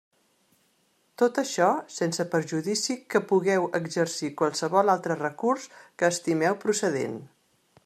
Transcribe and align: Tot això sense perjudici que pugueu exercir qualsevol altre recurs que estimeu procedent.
Tot 1.21 1.35
això 1.41 1.67
sense 1.97 2.25
perjudici 2.31 2.95
que 3.15 3.21
pugueu 3.33 3.69
exercir 3.81 4.31
qualsevol 4.41 4.93
altre 4.97 5.21
recurs 5.21 5.69
que 5.83 6.11
estimeu 6.15 6.61
procedent. 6.65 7.17